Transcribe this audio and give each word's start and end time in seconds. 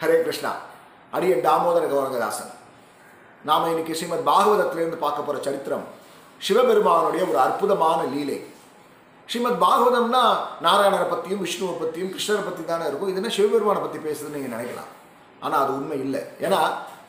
ஹரே 0.00 0.16
கிருஷ்ணா. 0.24 0.50
அரிய 1.16 1.36
தாமோதர 1.44 1.84
கௌரங்கதாசன் 1.92 2.50
நாம் 3.48 3.64
இன்னைக்கு 3.70 3.94
ஸ்ரீமத் 3.98 4.28
பாகவதத்திலிருந்து 4.28 4.98
பார்க்க 5.04 5.24
போகிற 5.26 5.38
சரித்திரம் 5.46 5.86
சிவபெருமானுடைய 6.46 7.22
ஒரு 7.30 7.38
அற்புதமான 7.44 8.00
லீலை. 8.12 8.36
ஸ்ரீமத் 9.28 9.58
பாகவதம்னா 9.64 10.22
நாராயணரை 10.66 11.08
பற்றியும் 11.14 11.42
விஷ்ணுவை 11.46 11.74
பற்றியும் 11.80 12.12
கிருஷ்ணரை 12.14 12.44
பற்றி 12.44 12.62
தானே 12.70 12.84
இருக்கும். 12.90 13.10
இதுனா 13.12 13.32
சிவபெருமானை 13.38 13.82
பற்றி 13.84 13.98
பேசுதுன்னு 14.06 14.36
நீங்கள் 14.36 14.54
நினைக்கலாம். 14.56 14.92
ஆனால் 15.44 15.60
அது 15.64 15.74
உண்மை 15.78 15.98
இல்லை. 16.06 16.22
ஏன்னா 16.46 16.60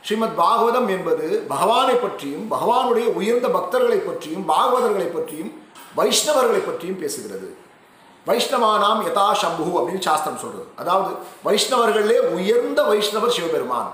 ஸ்ரீமத் 0.08 0.38
பாகவதம் 0.44 0.90
என்பது 0.98 1.28
பகவானை 1.54 1.96
பற்றியும் 2.06 2.46
பகவானுடைய 2.56 3.08
உயர்ந்த 3.22 3.48
பக்தர்களை 3.58 4.02
பற்றியும் 4.10 4.46
பாகவதர்களை 4.54 5.10
பற்றியும் 5.18 5.52
வைஷ்ணவர்களை 6.00 6.64
பற்றியும் 6.70 7.02
பேசுகிறது. 7.06 7.50
வைஷ்ணவானாம் 8.30 9.02
யதா 9.08 9.26
சம்பு 9.42 9.66
அப்படின்னு 9.80 10.06
சாஸ்திரம் 10.10 10.42
சொல்கிறது 10.44 10.70
அதாவது 10.82 11.12
வைஷ்ணவர்களே 11.48 12.18
உயர்ந்த 12.38 12.80
வைஷ்ணவர் 12.92 13.36
சிவபெருமான். 13.38 13.90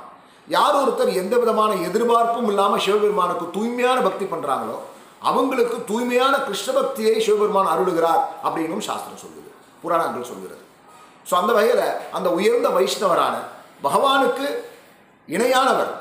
யார் 0.55 0.75
ஒருத்தர் 0.81 1.11
எந்த 1.21 1.35
விதமான 1.41 1.71
எதிர்பார்ப்பும் 1.87 2.49
இல்லாமல் 2.51 2.83
சிவபெருமானுக்கு 2.85 3.45
தூய்மையான 3.55 3.97
பக்தி 4.07 4.25
பண்றாங்களோ 4.33 4.77
அவங்களுக்கு 5.29 5.77
தூய்மையான 5.89 6.33
கிருஷ்ண 6.47 6.69
பக்தியை 6.79 7.13
சிவபெருமான் 7.27 7.69
அருளுகிறார் 7.73 8.23
அப்படின்னும் 8.45 8.83
சாஸ்திரம் 8.87 9.21
சொல்லுது. 9.23 9.49
புராணங்கள் 9.83 10.29
சொல்கிறது. 10.31 10.63
ஸோ 11.29 11.33
அந்த 11.41 11.51
வகையில் 11.57 11.85
அந்த 12.17 12.27
உயர்ந்த 12.37 12.67
வைஷ்ணவரான 12.77 13.35
பகவானுக்கு 13.85 14.47
இணையானவர். 15.35 15.93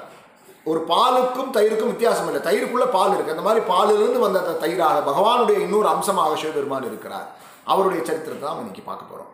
ஒரு 0.70 0.80
பாலுக்கும் 0.91 1.51
தயிருக்கும் 1.56 1.92
வித்தியாசம் 1.92 2.28
இல்லை. 2.30 2.42
தயிருக்குள்ள 2.48 2.87
பால் 2.97 3.14
இருக்கு. 3.14 3.34
அந்த 3.34 3.47
மாதிரி 3.47 3.62
பாலிலிருந்து 3.73 4.20
வந்த 4.27 4.39
அந்த 4.45 4.55
தயிராக 4.64 5.01
பகவானுடைய 5.11 5.59
இன்னொரு 5.66 5.89
அம்சமாக 5.95 6.37
சிவபெருமான் 6.42 6.89
இருக்கிறார். 6.91 7.27
அவருடைய 7.65 8.05
சரித்திரத்தை 8.05 8.49
தான் 8.49 8.57
இன்னைக்கு 8.57 8.83
பார்க்க 8.83 9.05
போகிறோம் 9.05 9.33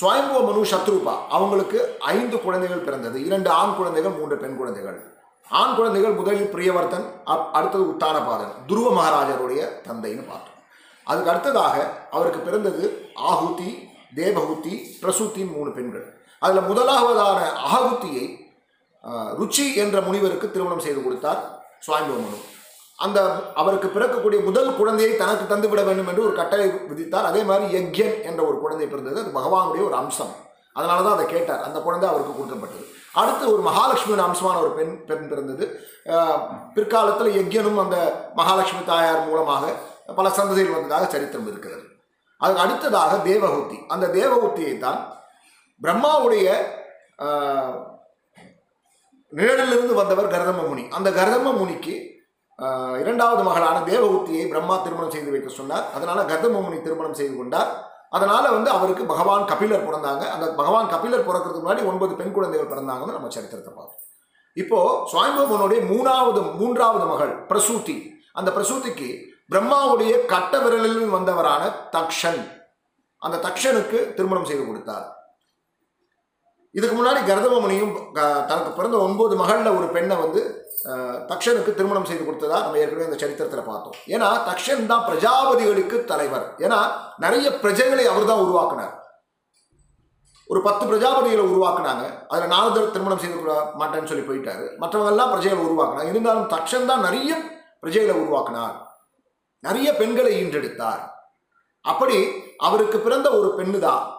சுவயம்புவ 0.00 0.44
மனு 0.44 0.62
சத்ரூபா 0.62 1.28
அவங்களுக்கு 1.28 1.96
ஐந்து 1.98 2.42
குழந்தைகள் 2.42 2.78
பிறந்தது. 2.78 3.24
இரண்டு 3.24 3.50
ஆண் 3.50 3.76
குழந்தைகள் 3.76 4.12
மூன்று 4.12 4.36
பெண் 4.36 4.56
குழந்தைகள். 4.56 5.18
ஆண் 5.50 5.74
குழந்தைகள் 5.74 6.12
முதலில் 6.12 6.52
பிரியவர்த்தன் 6.54 7.04
அப்- 7.26 7.50
அடுத்தது 7.50 7.84
உத்தானபாதன் 7.84 8.52
துருவ 8.66 8.92
மகாராஜருடைய 8.92 9.68
தந்தைன்னு 9.88 10.28
பார்த்தோம். 10.28 10.58
அதுக்கு 11.04 11.30
அடுத்ததாக 11.30 12.06
அவருக்கு 12.10 12.40
பிறந்தது 12.40 13.06
ஆகுதி 13.14 13.88
தேவகுத்தி 14.14 14.84
பிரசூத்தின் 15.02 15.52
மூணு 15.52 15.72
பெண்கள். 15.72 16.20
அதில் 16.38 16.60
முதலாவதான 16.60 17.40
ஆகுதியை 17.74 18.38
ருச்சி 19.12 19.74
என்ற 19.74 20.00
முனிவருக்கு 20.00 20.50
திருமணம் 20.50 20.80
செய்து 20.80 21.02
கொடுத்தார் 21.02 21.66
சுவாமி 21.78 22.06
மனு. 22.06 22.36
அந்த 23.04 23.18
அவருக்கு 23.60 23.88
பிறக்கக்கூடிய 23.94 24.40
முதல் 24.48 24.70
குழந்தையை 24.78 25.12
தனக்கு 25.20 25.44
தந்துவிட 25.50 25.82
வேண்டும் 25.88 26.10
என்று 26.12 26.24
ஒரு 26.28 26.34
கட்டளை 26.40 26.66
விதித்தார். 26.90 27.28
அதே 27.30 27.42
மாதிரி 27.48 27.66
யக்யன் 27.76 28.16
என்ற 28.28 28.40
ஒரு 28.48 28.56
குழந்தை 28.64 28.86
பிறந்தது. 28.88 29.20
அது 29.22 29.36
பகவானுடைய 29.40 29.82
ஒரு 29.88 29.96
அம்சம். 30.02 30.32
அதனால 30.78 30.98
தான் 31.06 31.16
அதை 31.18 31.26
கேட்டார். 31.34 31.62
அந்த 31.68 31.78
குழந்தை 31.86 32.06
அவருக்கு 32.10 32.34
கொடுக்கப்பட்டது. 32.34 32.84
அடுத்து 33.20 33.44
ஒரு 33.54 33.62
மகாலட்சுமியின் 33.68 34.26
அம்சமான 34.26 34.56
ஒரு 34.64 34.72
பெண் 34.78 34.92
பெண் 35.08 35.28
பிறந்தது. 35.30 35.64
பிற்காலத்தில் 36.74 37.36
யக்யனும் 37.38 37.80
அந்த 37.84 37.96
மகாலட்சுமி 38.40 38.82
தாயார் 38.92 39.24
மூலமாக 39.28 39.64
பல 40.18 40.28
சந்ததிகள் 40.36 40.76
வந்ததாக 40.76 41.08
சரித்திரம் 41.14 41.50
இருக்கிறது. 41.52 41.84
அதுக்கு 42.40 42.62
அடுத்ததாக 42.64 43.16
தேவஹூத்தி 43.30 43.78
அந்த 43.94 44.06
தேவஹூத்தியை 44.18 44.74
தான் 44.84 45.00
பிரம்மாவுடைய 45.82 46.46
நிழலிலிருந்து 49.32 49.94
வந்தவர் 49.98 50.32
கரதம 50.34 50.62
முனி 50.68 50.84
அந்த 50.98 51.08
கரதம 51.18 51.52
முனிக்கு 51.58 51.94
இரண்டாவது 53.02 53.42
மகளான 53.42 53.76
தேவகுத்தியை 53.90 54.48
பிரம்மா 54.48 54.76
திருமணம் 54.76 55.10
செய்து 55.10 55.30
வைக்க 55.30 55.48
சொன்னார். 55.48 55.86
அதனால 55.94 56.22
கர்தம 56.22 56.82
திருமணம் 56.82 57.14
செய்து 57.14 57.36
கொண்டார். 57.36 57.70
அதனால 58.10 58.44
வந்து 58.50 58.70
அவருக்கு 58.70 59.04
பகவான் 59.04 59.44
கபிலர் 59.44 59.86
பிறந்தாங்க. 59.88 60.24
அந்த 60.34 60.46
பகவான் 60.60 60.88
கபிலர் 60.88 61.26
பிறக்கிறதுக்கு 61.28 61.64
முன்னாடி 61.66 61.84
ஒன்பது 61.86 62.14
பெண் 62.14 62.32
குழந்தைகள் 62.32 62.72
பிறந்தாங்கன்னு 62.72 63.16
நம்ம 63.16 63.28
சரித்திரத்தை 63.28 63.72
பார்த்தோம் 63.74 63.98
இப்போ 64.56 64.78
சுவாமிபவனுடைய 65.12 65.80
மூணாவது 65.92 66.40
மூன்றாவது 66.60 67.04
மகள் 67.04 67.32
பிரசூதி. 67.50 67.96
அந்த 68.32 68.50
பிரசூதிக்கு 68.56 69.08
பிரம்மாவுடைய 69.52 70.26
கட்ட 70.26 70.58
விரலில் 70.58 71.14
வந்தவரான 71.14 71.62
தக்ஷன். 71.96 72.40
அந்த 73.18 73.36
தக்ஷனுக்கு 73.46 74.14
திருமணம் 74.14 74.44
செய்து 74.44 74.66
கொடுத்தார். 74.66 75.06
இதுக்கு 76.70 76.96
முன்னாடி 76.96 77.20
கர்தமமுனியும் 77.30 77.94
தனக்கு 78.50 78.70
பிறந்த 78.70 78.96
ஒன்பது 78.96 79.36
மகளில் 79.36 79.76
ஒரு 79.78 79.86
பெண்ணை 79.86 80.16
வந்து 80.16 80.68
தக்ஷனுக்கு 81.30 81.74
திருமணம் 81.74 82.04
செய்து 82.04 82.24
கொடுத்ததா 82.24 82.62
நம்ம 82.62 82.78
ஏற்கனவே 82.78 83.04
அந்த 83.04 83.18
சரித்திரத்தில் 83.22 83.68
பார்த்தோம். 83.70 83.96
ஏன்னா 84.06 84.28
தக்ஷன் 84.50 84.86
தான் 84.86 85.04
பிரஜாபதிகளுக்கு 85.08 86.04
தலைவர். 86.04 86.56
ஏன்னா 86.58 86.78
நிறைய 87.16 87.50
பிரஜைகளை 87.50 88.04
அவர் 88.12 88.30
தான் 88.30 88.42
உருவாக்குனார். 88.46 88.94
ஒரு 90.46 90.62
பத்து 90.62 90.84
பிரஜாபதிகளை 90.86 91.42
உருவாக்குனாங்க. 91.50 92.04
அதில் 92.28 92.52
நாலு 92.52 92.70
நாரதர் 92.70 92.90
திருமணம் 92.90 93.18
செய்து 93.18 93.36
கொள்ள 93.36 93.72
மாட்டேன்னு 93.80 94.10
சொல்லி 94.12 94.24
போயிட்டாரு. 94.28 94.64
மற்றவங்கெல்லாம் 94.82 95.32
பிரஜைகளை 95.32 95.62
உருவாக்குனாங்க. 95.66 96.08
இருந்தாலும் 96.08 96.48
தக்ஷன் 96.54 96.86
தான் 96.86 97.00
நிறைய 97.00 97.36
பிரஜைகளை 97.82 98.14
உருவாக்குனார். 98.22 98.76
நிறைய 99.60 99.96
பெண்களை 99.96 100.32
ஈன்றெடுத்தார். 100.40 101.02
அப்படி 101.80 102.16
அவருக்கு 102.56 102.98
பிறந்த 102.98 103.30
ஒரு 103.30 103.48
பெண்ணு 103.58 103.78
தான் 103.78 104.18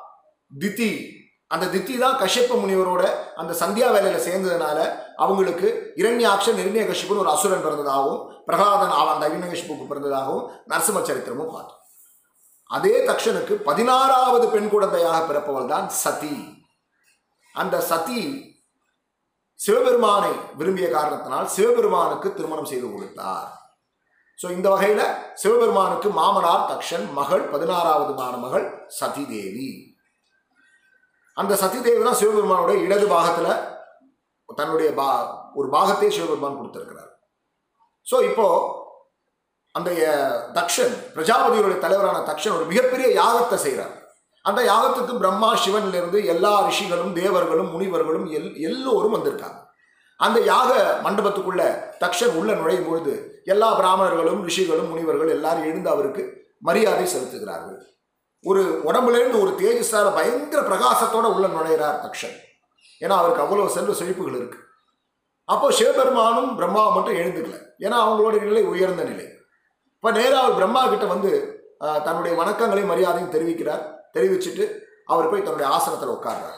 திதி. 0.52 1.21
அந்த 1.54 1.66
தித்தி 1.74 1.98
தான் 1.98 2.20
கஷ்யப்ப 2.22 2.58
முனிவரோட 2.62 3.04
அந்த 3.42 3.54
சந்தியா 3.62 3.88
வேலையில் 3.96 4.26
சேர்ந்ததுனால 4.28 4.78
அவங்களுக்கு 5.24 5.68
இரண்யாக்ஷன் 6.02 6.62
இரண்ய 6.64 6.84
கஷ்யப்புன்னு 6.90 7.24
ஒரு 7.26 7.34
அசுரன் 7.36 7.66
பிறந்ததாகவும் 7.66 8.22
பிரகலாதன் 8.48 8.96
அவன் 9.00 9.14
அந்த 9.16 9.30
இரண்யகசிப்புக்கு 9.32 9.92
பிறந்ததாகவும் 9.92 10.48
நரசிம்ம 10.72 11.04
சரித்திரமும் 11.10 11.54
பார்த்தோம் 11.56 11.80
அதே 12.70 13.06
தக்ஷனுக்கு 13.10 13.54
பதினாறாவது 13.54 14.46
பெண் 14.50 14.70
குழந்தையாக 14.70 15.20
பிறப்பவள் 15.30 15.72
தான் 15.74 15.90
சதி. 15.90 16.36
அந்த 17.56 17.82
சதி 17.82 18.22
சிவபெருமானை 19.60 20.32
விரும்பிய 20.60 20.90
காரணத்தினால் 20.90 21.48
சிவபெருமானுக்கு 21.48 22.34
திருமணம் 22.34 22.66
செய்து 22.66 22.88
கொடுத்தார். 22.92 23.50
ஸோ 24.40 24.52
இந்த 24.52 24.70
வகையில் 24.70 25.06
சிவபெருமானுக்கு 25.36 26.10
மாமனார் 26.10 26.68
தக்ஷன் 26.72 27.14
மகள் 27.14 27.44
பதினாறாவது 27.50 28.38
மகள் 28.46 28.88
சதி 28.88 29.26
தேவி. 29.26 29.91
அந்த 31.38 31.54
சதி 31.62 31.80
தான் 31.82 32.20
சிவபெருமானுடைய 32.22 32.78
இடது 32.86 33.06
பாகத்தில் 33.16 33.52
தன்னுடைய 34.60 34.90
பா 35.00 35.08
ஒரு 35.60 35.68
பாகத்தை 35.76 36.08
சிவபெருமான் 36.18 36.60
கொடுத்துருக்கிறார். 36.60 37.12
ஸோ 38.08 38.16
இப்போ 38.30 38.48
அந்த 39.76 39.90
தக்ஷன் 40.60 40.94
பிரஜாபதியுடைய 41.16 41.78
தலைவரான 41.86 42.18
தக்ஷன் 42.30 42.56
ஒரு 42.58 42.66
மிகப்பெரிய 42.72 43.08
யாகத்தை 43.22 43.58
செய்கிறார் 43.66 43.94
அந்த 44.46 44.60
யாகத்துக்கு 44.70 45.14
பிரம்மா 45.22 45.50
சிவனிலிருந்து 45.64 46.20
எல்லா 46.34 46.54
ரிஷிகளும் 46.68 47.14
தேவர்களும் 47.20 47.70
முனிவர்களும் 47.74 48.28
எல் 48.38 48.50
எல்லோரும் 48.70 49.16
வந்திருக்காங்க. 49.16 49.60
அந்த 50.20 50.38
யாக 50.52 50.72
மண்டபத்துக்குள்ள 51.06 51.62
தக்ஷன் 52.04 52.36
உள்ள 52.40 52.52
நுழையும் 52.60 52.88
பொழுது 52.88 53.14
எல்லா 53.54 53.70
பிராமணர்களும் 53.80 54.42
ரிஷிகளும் 54.48 54.90
முனிவர்கள் 54.92 55.34
எல்லாரும் 55.36 55.68
எழுந்து 55.70 55.90
அவருக்கு 55.94 56.24
மரியாதை 56.68 57.06
செலுத்துகிறார்கள். 57.14 57.80
ஒரு 58.50 58.62
உடம்புலேருந்து 58.90 59.38
ஒரு 59.44 59.52
தேஜஸார 59.62 60.08
பயங்கர 60.18 60.62
பிரகாசத்தோட 60.70 61.26
உள்ள 61.36 61.48
நுழைகிறார் 61.56 61.98
தக்ஷன். 62.06 62.36
ஏன்னா 63.04 63.16
அவருக்கு 63.22 63.44
அவ்வளோ 63.44 63.68
செல்வ 63.76 63.94
செழிப்புகள் 64.00 64.38
இருக்குது 64.40 64.68
அப்போ 65.54 65.68
சிவபெருமானும் 65.78 66.50
பிரம்மா 66.60 66.84
மட்டும் 66.96 67.18
எழுந்துக்கல. 67.22 67.58
ஏன்னா 67.86 67.98
அவங்களோட 68.04 68.36
நிலை 68.46 68.64
உயர்ந்த 68.74 69.04
நிலை. 69.12 69.26
இப்போ 69.96 70.12
நேராக 70.18 70.42
அவர் 70.44 70.58
பிரம்மா 70.60 70.82
கிட்ட 70.92 71.06
வந்து 71.14 71.32
தன்னுடைய 72.06 72.34
வணக்கங்களையும் 72.42 72.92
மரியாதையும் 72.92 73.34
தெரிவிக்கிறார். 73.36 73.84
தெரிவிச்சுட்டு 74.16 74.66
அவர் 75.12 75.30
போய் 75.32 75.46
தன்னுடைய 75.46 75.68
ஆசனத்தில் 75.76 76.14
உட்கார்றார். 76.16 76.58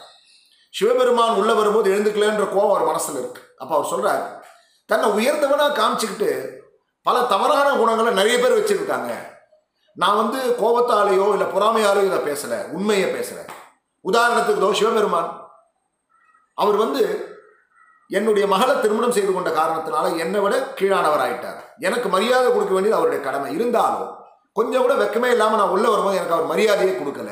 சிவபெருமான் 0.73 1.37
உள்ள 1.39 1.51
வரும்போது 1.59 1.87
எழுந்துக்கலன்ற 1.93 2.45
கோவம் 2.55 2.73
அவர் 2.73 2.89
மனசில் 2.91 3.19
இருக்கு. 3.21 3.41
அப்போ 3.61 3.73
அவர் 3.77 3.91
சொல்றார் 3.93 4.23
தன்னை 4.91 5.07
உயர்ந்தவனா 5.17 5.67
காமிச்சுக்கிட்டு 5.79 6.29
பல 7.07 7.17
தவறான 7.33 7.69
குணங்களை 7.81 8.11
நிறைய 8.19 8.35
பேர் 8.39 8.57
வச்சிருக்காங்க. 8.59 9.11
நான் 10.01 10.19
வந்து 10.21 10.39
கோபத்தாலேயோ 10.61 11.25
இல்லை 11.35 11.47
பொறாமையாலேயோ 11.55 12.05
இதை 12.09 12.19
பேசலை 12.29 12.59
உண்மையை 12.77 13.07
பேசுகிறேன் 13.09 13.51
உதாரணத்துக்கு 14.05 14.63
தோ 14.63 14.71
சிவபெருமான். 14.79 15.29
அவர் 16.57 16.77
வந்து 16.83 17.03
என்னுடைய 18.09 18.45
மகளை 18.47 18.73
திருமணம் 18.79 19.15
செய்து 19.17 19.31
கொண்ட 19.33 19.49
காரணத்தினால 19.49 20.05
என்னை 20.17 20.39
விட 20.39 20.55
கீழானவர் 20.79 21.23
ஆயிட்டார். 21.25 21.59
எனக்கு 21.79 22.07
மரியாதை 22.09 22.47
கொடுக்க 22.51 22.73
வேண்டியது 22.73 22.99
அவருடைய 22.99 23.21
கடமை. 23.23 23.49
இருந்தாலும் 23.55 24.09
கொஞ்சம் 24.53 24.81
கூட 24.81 24.93
வெக்கமே 24.93 25.29
இல்லாமல் 25.35 25.59
நான் 25.59 25.73
உள்ளே 25.75 25.89
வரும்போது 25.89 26.17
எனக்கு 26.17 26.35
அவர் 26.37 26.51
மரியாதையே 26.51 26.93
கொடுக்கல. 26.97 27.31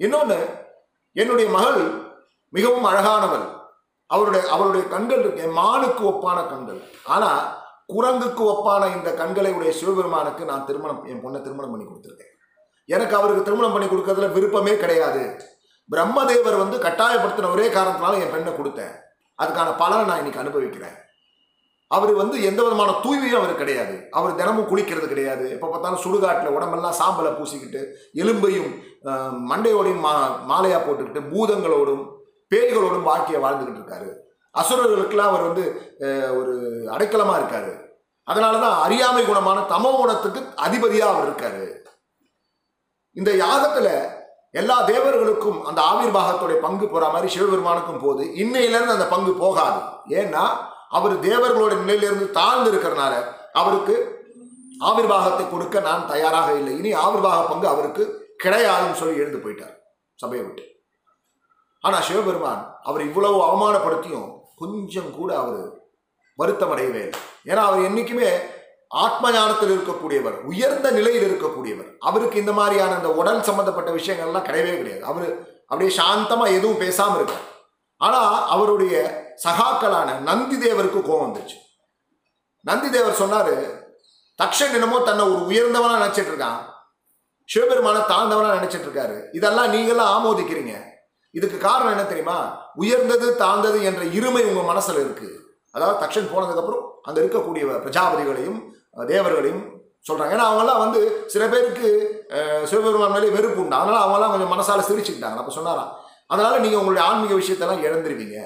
இன்னொன்று 0.00 0.38
என்னுடைய 1.12 1.48
மகள் 1.56 1.82
மிகவும் 2.56 2.88
அழகானவள். 2.90 3.44
அவருடைய 4.10 4.42
அவருடைய 4.54 4.84
கண்கள் 4.94 5.22
இருக்கு. 5.22 5.44
என் 5.46 5.58
மானுக்கு 5.58 6.02
ஒப்பான 6.10 6.38
கண்கள். 6.48 6.80
ஆனால் 7.04 7.42
குரங்குக்கு 7.92 8.42
ஒப்பான 8.52 8.82
இந்த 8.96 9.10
கண்களை 9.20 9.50
உடைய 9.56 9.72
சிவபெருமானுக்கு 9.80 10.42
நான் 10.50 10.66
திருமணம் 10.68 11.02
என் 11.12 11.22
பொண்ணை 11.24 11.40
திருமணம் 11.46 11.72
பண்ணி 11.72 11.86
கொடுத்துருக்கேன். 11.86 12.32
எனக்கு 12.88 13.14
அவருக்கு 13.18 13.46
திருமணம் 13.46 13.74
பண்ணி 13.74 13.88
கொடுக்கறதுல 13.88 14.28
விருப்பமே 14.36 14.74
கிடையாது. 14.82 15.22
பிரம்மதேவர் 15.92 16.62
வந்து 16.62 16.76
கட்டாயப்படுத்தின 16.84 17.50
ஒரே 17.54 17.66
காரணத்தினால 17.76 18.20
என் 18.24 18.34
பெண்ணை 18.34 18.52
கொடுத்தேன். 18.58 18.94
அதுக்கான 19.38 19.70
பலனை 19.82 20.04
நான் 20.08 20.20
இன்னைக்கு 20.22 20.42
அனுபவிக்கிறேன். 20.42 20.96
அவர் 21.90 22.12
வந்து 22.20 22.36
எந்த 22.48 22.60
விதமான 22.66 22.90
தூய்மையும் 23.04 23.40
அவர் 23.40 23.60
கிடையாது. 23.60 23.96
அவர் 24.18 24.38
தினமும் 24.40 24.68
குளிக்கிறது 24.70 25.06
கிடையாது. 25.12 25.44
எப்போ 25.54 25.66
பார்த்தாலும் 25.72 26.02
சுடுகாட்டில் 26.04 26.54
உடம்பெல்லாம் 26.56 26.98
சாம்பலை 27.00 27.32
பூசிக்கிட்டு 27.38 27.80
எலும்பையும் 28.22 28.70
மண்டையோடையும் 29.50 30.04
மா 30.06 30.12
மாலையாக 30.50 30.80
போட்டுக்கிட்டு 30.84 31.22
பூதங்களோடும் 31.32 32.04
பேய்களோடும் 32.52 33.08
வாழ்க்கையை 33.10 33.40
வாழ்ந்துக்கிட்டு 33.44 33.80
இருக்காரு. 33.82 34.10
அசுரர்களுக்கெல்லாம் 34.60 35.30
அவர் 35.32 35.48
வந்து 35.48 35.64
ஒரு 36.40 36.52
அடைக்கலமாக 36.94 37.38
இருக்காரு. 37.40 37.72
அதனால 38.28 38.58
தான் 38.64 38.76
அறியாமை 38.84 39.22
குணமான 39.24 39.64
தமோ 39.72 39.90
குணத்துக்கு 40.00 40.40
அதிபதியாக 40.66 41.12
அவர் 41.14 41.26
இருக்காரு. 41.28 41.64
இந்த 43.16 43.30
யாகத்தில் 43.44 43.92
எல்லா 44.60 44.76
தேவர்களுக்கும் 44.90 45.58
அந்த 45.68 45.80
ஆவிர்வாகத்துடைய 45.90 46.58
பங்கு 46.66 46.86
போகிற 46.86 47.06
மாதிரி 47.14 47.28
சிவபெருமானுக்கும் 47.34 48.02
போது 48.04 48.22
இன்னையிலேருந்து 48.42 48.96
அந்த 48.96 49.08
பங்கு 49.14 49.32
போகாது. 49.44 49.80
ஏன்னா 50.20 50.44
அவர் 50.98 51.14
தேவர்களோட 51.28 51.72
நிலையிலிருந்து 51.80 52.26
தாழ்ந்து 52.38 52.68
இருக்கிறனால 52.72 53.14
அவருக்கு 53.60 53.96
ஆவிர்வாகத்தை 54.90 55.44
கொடுக்க 55.48 55.80
நான் 55.88 56.06
தயாராக 56.12 56.48
இல்லை. 56.60 56.72
இனி 56.80 56.90
ஆவிர்வாக 57.04 57.40
பங்கு 57.50 57.66
அவருக்கு 57.72 58.04
கிடையாதுன்னு 58.44 59.00
சொல்லி 59.00 59.20
எழுந்து 59.22 59.42
போயிட்டார் 59.44 59.74
சபையை 60.18 60.44
விட்டு. 60.46 60.64
ஆனால் 61.84 62.06
சிவபெருமான் 62.08 62.62
அவர் 62.88 63.06
இவ்வளவு 63.08 63.38
அவமானப்படுத்தியும் 63.48 64.28
கொஞ்சம் 64.64 65.10
கூட 65.18 65.30
அவர் 65.42 65.62
வருத்தம் 66.40 66.72
அடையவே 66.74 67.02
இல்லை. 67.06 67.20
ஏன்னா 67.50 67.62
அவர் 67.68 67.86
என்னைக்குமே 67.88 68.28
ஆத்ம 69.04 69.30
ஞானத்தில் 69.36 69.72
இருக்கக்கூடியவர் 69.74 70.36
உயர்ந்த 70.50 70.88
நிலையில் 70.98 71.26
இருக்கக்கூடியவர். 71.28 71.90
அவருக்கு 72.08 72.36
இந்த 72.42 72.52
மாதிரியான 72.58 72.96
அந்த 72.98 73.10
உடல் 73.20 73.46
சம்பந்தப்பட்ட 73.48 73.90
விஷயங்கள்லாம் 73.98 74.48
கிடையவே 74.48 74.74
கிடையாது. 74.80 75.04
அவர் 75.10 75.28
அப்படியே 75.68 75.92
சாந்தமாக 76.00 76.56
எதுவும் 76.58 76.82
பேசாமல் 76.84 77.18
இருக்கார். 77.20 77.46
ஆனால் 78.00 78.34
அவருடைய 78.54 78.94
சகாக்களான 79.44 80.18
நந்தி 80.28 80.56
தேவருக்கு 80.64 81.00
கோபம் 81.02 81.26
வந்துச்சு 81.26 81.58
நந்தி 82.68 82.88
தேவர் 82.90 83.20
சொன்னார் 83.22 83.54
தக்ஷன் 84.38 84.76
என்னமோ 84.78 84.98
தன்னை 85.08 85.24
ஒரு 85.32 85.42
உயர்ந்தவனாக 85.50 86.02
நினச்சிட்ருக்கான் 86.02 86.60
சிவபெருமான 87.48 87.98
தாழ்ந்தவனாக 88.10 88.58
நினைச்சிட்டு 88.58 88.86
இருக்காரு. 88.88 89.16
இதெல்லாம் 89.38 89.72
நீங்களாம் 89.74 90.12
ஆமோதிக்கிறீங்க. 90.16 90.74
இதுக்கு 91.38 91.58
காரணம் 91.68 91.94
என்ன 91.94 92.04
தெரியுமா? 92.10 92.38
உயர்ந்தது 92.82 93.28
தாழ்ந்தது 93.42 93.78
என்ற 93.90 94.02
இருமை 94.18 94.42
உங்கள் 94.50 94.70
மனசில் 94.72 95.00
இருக்குது 95.04 95.38
அதாவது 95.76 95.96
தக்ஷன் 96.02 96.28
போனதுக்கப்புறம் 96.32 96.82
அங்கே 97.06 97.20
இருக்கக்கூடிய 97.22 97.64
பிரஜாபதிகளையும் 97.84 98.60
தேவர்களையும் 99.12 99.64
சொல்கிறாங்க 100.08 100.34
ஏன்னா 100.36 100.46
அவங்கெல்லாம் 100.48 100.82
வந்து 100.84 101.00
சில 101.32 101.44
பேருக்கு 101.52 101.88
சிவபெருமான் 102.70 103.14
மேலே 103.14 103.30
வெறுப்பு 103.36 103.60
உண்டு. 103.62 103.78
அதனால் 103.80 104.02
அவங்கெல்லாம் 104.02 104.32
கொஞ்சம் 104.34 104.52
மனசால் 104.54 104.88
சிரிச்சுக்கிட்டாங்க. 104.88 105.40
அப்போ 105.42 105.54
சொன்னாராம் 105.56 105.90
அதனால் 106.32 106.62
நீங்கள் 106.64 106.80
உங்களுடைய 106.80 107.04
ஆன்மீக 107.08 107.34
விஷயத்தெல்லாம் 107.40 107.82
இழந்துருவீங்க. 107.86 108.38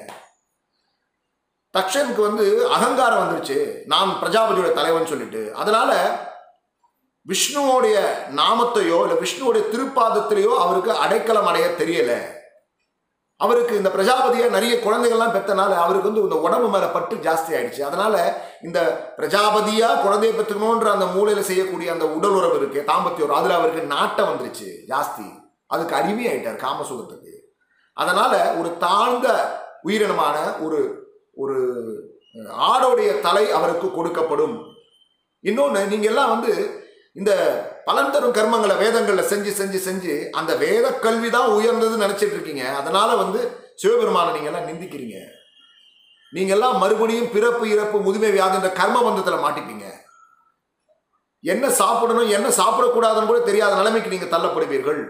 தக்ஷனுக்கு 1.74 2.22
வந்து 2.28 2.44
அகங்காரம் 2.76 3.22
வந்துருச்சு. 3.22 3.58
நான் 3.92 4.16
பிரஜாபதியோட 4.22 4.70
தலைவன் 4.78 5.10
சொல்லிட்டு. 5.12 5.42
அதனால் 5.60 5.94
விஷ்ணுவோடைய 7.26 7.96
நாமத்தையோ 8.40 8.98
இல்லை 9.04 9.16
விஷ்ணுவோடைய 9.24 9.64
திருப்பாதத்திலேயோ 9.72 10.52
அவருக்கு 10.64 10.92
அடைக்கலம் 11.04 11.48
அடைய 11.50 11.66
தெரியலை. 11.80 12.18
அவருக்கு 13.40 13.76
இந்த 13.76 13.88
பிரஜாபதியை 13.88 14.48
நிறைய 14.48 14.74
குழந்தைகள்லாம் 14.76 15.34
பெற்றனால 15.34 15.72
அவருக்கு 15.82 16.12
வந்து 16.12 16.20
இந்த 16.20 16.36
உடம்பு 16.36 16.68
மேலே 16.68 16.86
பட்டு 16.86 17.14
ஜாஸ்தி 17.16 17.50
ஆயிடுச்சு. 17.50 17.80
அதனால 17.80 18.14
இந்த 18.62 18.78
பிரஜாபதியாக 19.16 20.00
குழந்தையை 20.02 20.38
பெற்றுக்கணுன்ற 20.38 20.88
அந்த 20.90 21.06
மூலையில் 21.06 21.44
செய்யக்கூடிய 21.44 21.92
அந்த 21.92 22.06
உடல் 22.08 22.30
உறவு 22.30 22.56
இருக்கு 22.56 22.84
தாம்பத்திய 22.92 23.20
உறவு 23.20 23.52
அவருக்கு 23.52 23.82
நாட்டம் 23.82 24.28
வந்துருச்சு 24.28 24.68
ஜாஸ்தி. 24.88 25.28
அதுக்கு 25.66 25.96
அடிமையாயிட்டார் 25.96 26.62
காமசுகத்துக்கு. 26.64 27.32
அதனால 27.92 28.54
ஒரு 28.54 28.76
தாழ்ந்த 28.78 29.28
உயிரினமான 29.82 30.36
ஒரு 30.60 31.06
ஒரு 31.34 31.56
ஆடோடைய 32.72 33.20
தலை 33.20 33.50
அவருக்கு 33.50 33.86
கொடுக்கப்படும். 33.86 34.62
இன்னொன்று 35.40 35.86
நீங்கள் 35.86 36.08
எல்லாம் 36.08 36.40
வந்து 36.40 36.86
இந்த 37.16 37.32
பலன் 37.86 38.12
தரும் 38.14 38.34
கர்மங்களை 38.38 38.74
வேதங்களில் 38.82 39.30
செஞ்சு 39.30 39.52
செஞ்சு 39.60 39.78
செஞ்சு 39.86 40.14
அந்த 40.38 40.52
வேத 40.62 40.86
கல்வி 41.04 41.28
தான் 41.36 41.54
உயர்ந்ததுன்னு 41.56 42.04
நினச்சிட்டு 42.06 42.36
இருக்கீங்க. 42.36 42.64
அதனால் 42.80 43.20
வந்து 43.22 43.40
சிவபெருமானை 43.82 44.32
நீங்கள்லாம் 44.36 44.68
நிந்திக்கிறீங்க. 44.70 45.18
நீங்கள்லாம் 46.32 46.80
மறுபடியும் 46.82 47.30
பிறப்பு 47.34 47.64
இறப்பு 47.74 47.98
முதுமை 48.06 48.30
வியாதின்ற 48.36 48.70
கர்ம 48.80 48.96
பந்தத்தில் 49.06 49.44
மாட்டிப்பீங்க. 49.44 49.86
என்ன 51.44 51.66
சாப்பிடணும் 51.80 52.34
என்ன 52.36 52.48
சாப்பிடக்கூடாதுன்னு 52.60 53.30
கூட 53.30 53.40
தெரியாத 53.48 53.74
நிலைமைக்கு 53.80 54.12
நீங்கள் 54.14 54.34
தள்ளப்படுவீர்கள். 54.34 55.00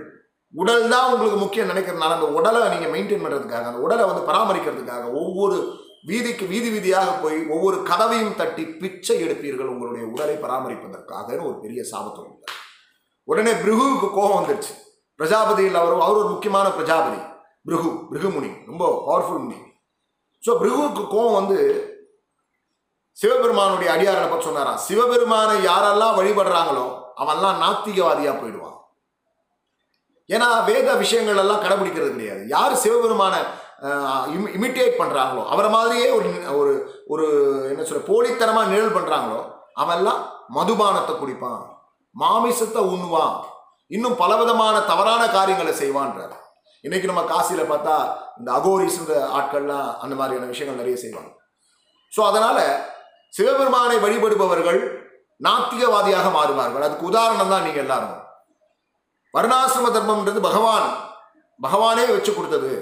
உடல் 0.55 0.89
தான் 0.93 1.11
உங்களுக்கு 1.13 1.39
முக்கியம் 1.41 1.71
நினைக்கிறதுனால 1.73 2.17
அந்த 2.17 2.29
உடலை 2.39 2.61
நீங்கள் 2.75 2.93
மெயின்டைன் 2.95 3.25
பண்ணுறதுக்காக 3.25 3.69
அந்த 3.71 3.81
உடலை 3.87 4.05
வந்து 4.11 4.23
பராமரிக்கிறதுக்காக 4.29 5.05
ஒவ்வொரு 5.21 5.57
வீதிக்கு 6.05 6.45
வீதி 6.53 6.69
வீதியாக 6.75 7.11
போய் 7.23 7.39
ஒவ்வொரு 7.55 7.79
கதவையும் 7.91 8.37
தட்டி 8.41 8.65
பிச்சை 8.81 9.17
எடுப்பீர்கள் 9.25 9.73
உங்களுடைய 9.73 10.05
உடலை 10.13 10.37
பராமரிப்பதற்காக 10.45 11.27
ஒரு 11.49 11.57
பெரிய 11.65 11.81
சாபத்தை 11.91 12.21
கொடுத்தார் 12.23 12.57
உடனே 13.29 13.53
பிருகுவுக்கு 13.63 14.09
கோபம் 14.17 14.39
வந்துருச்சு. 14.39 14.75
பிரஜாபதியில் 15.19 15.81
அவர் 15.81 16.05
அவர் 16.07 16.21
ஒரு 16.23 16.29
முக்கியமான 16.35 16.67
பிரஜாபதி. 16.77 17.21
பிருகு 17.67 17.89
பிருகுமுனி 18.11 18.51
ரொம்ப 18.69 18.85
பவர்ஃபுல் 19.07 19.43
முனி. 19.45 19.59
ஸோ 20.43 20.51
பிருகுவுக்கு 20.63 21.03
கோபம் 21.15 21.39
வந்து 21.41 21.59
சிவபெருமானுடைய 23.17 23.89
அடியாரனை 23.95 24.29
பற்றி 24.31 24.47
சொன்னாராம் 24.49 24.83
சிவபெருமானை 24.87 25.57
யாரெல்லாம் 25.71 26.17
வழிபடுறாங்களோ 26.19 26.87
அவெல்லாம் 27.23 27.61
நாத்திகவாதியாக 27.63 28.37
போயிடுவான். 28.41 28.77
ஏன்னா 30.29 30.49
வேத 30.69 30.89
விஷயங்கள் 31.03 31.41
எல்லாம் 31.43 31.63
கடைபிடிக்கிறது 31.65 32.13
கிடையாது. 32.15 32.43
யார் 32.57 32.83
சிவபெருமான 32.85 33.35
இமிட்டேட் 34.57 35.01
பண்ணுறாங்களோ 35.01 35.43
அவரை 35.53 35.71
மாதிரியே 35.77 36.09
ஒரு 36.19 36.31
ஒரு 36.61 36.73
ஒரு 37.13 37.27
என்ன 37.73 37.83
சொல்ற 37.83 38.03
போலித்தனமாக 38.11 38.71
நிழல் 38.73 38.97
பண்ணுறாங்களோ 38.97 39.41
அவெல்லாம் 39.83 40.23
மதுபானத்தை 40.57 41.15
குடிப்பான் 41.17 41.63
மாமிசத்தை 42.17 42.83
உண்ணுவான் 42.93 43.37
இன்னும் 43.97 44.17
பலவிதமான 44.23 44.77
தவறான 44.91 45.23
காரியங்களை 45.37 45.73
செய்வான்றார். 45.83 46.35
இன்னைக்கு 46.85 47.11
நம்ம 47.11 47.23
காசியில் 47.31 47.71
பார்த்தா 47.71 47.95
இந்த 48.39 48.51
அகோரிஸ் 48.59 48.99
ஆட்கள்லாம் 49.39 49.89
அந்த 50.03 50.15
மாதிரியான 50.19 50.51
விஷயங்கள் 50.53 50.81
நிறைய 50.81 50.97
செய்வாங்க. 51.03 51.31
ஸோ 52.13 52.21
அதனால் 52.31 52.63
சிவபெருமானை 53.37 53.97
வழிபடுபவர்கள் 54.05 54.81
நாத்திகவாதியாக 55.47 56.27
மாறுவார்கள். 56.37 56.85
அதுக்கு 56.87 57.09
உதாரணம் 57.11 57.53
தான் 57.53 57.65
நீங்கள் 57.67 57.85
எல்லாரும். 57.85 58.17
வருணாசிரம 59.35 59.91
தர்மம்ன்றது 59.97 60.41
பகவான் 60.49 60.89
பகவானே 61.61 62.07
வச்சு 62.15 62.33
கொடுத்தது. 62.35 62.73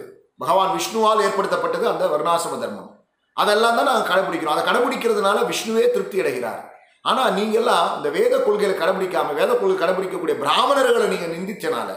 பகவான் 0.41 0.73
விஷ்ணுவால் 0.79 1.25
ஏற்படுத்தப்பட்டது 1.27 1.85
அந்த 1.93 2.05
வர்ணாசிரம 2.15 2.59
தர்மம். 2.63 2.91
அதெல்லாம் 3.37 3.77
தான் 3.79 3.89
நாங்கள் 3.91 4.11
கடைபிடிக்கிறோம். 4.11 4.57
அதை 4.57 4.65
கடைபிடிக்கிறதுனால 4.69 5.39
விஷ்ணுவே 5.51 5.85
திருப்தி 5.95 6.23
அடைகிறார். 6.23 6.61
ஆனால் 7.11 7.35
நீங்கள்லாம் 7.39 7.89
இந்த 7.97 8.09
வேத 8.19 8.35
கொள்கையை 8.45 8.75
கடைபிடிக்காம 8.83 9.35
வேத 9.41 9.51
கொள்கை 9.61 9.77
கடைபிடிக்கக்கூடிய 9.83 10.37
பிராமணர்களை 10.45 11.07
நீங்கள் 11.15 11.35
நிந்திச்சனால 11.37 11.91